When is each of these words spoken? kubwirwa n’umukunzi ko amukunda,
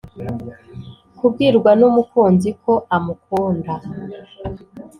kubwirwa 1.17 1.71
n’umukunzi 1.79 2.49
ko 2.63 2.73
amukunda, 2.95 3.73